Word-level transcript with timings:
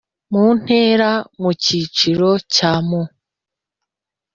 mu 0.31 0.45
ntera 0.59 1.09
mu 1.41 1.51
cyiciro 1.63 2.29
cyangwa 2.55 2.87
mu 2.89 3.01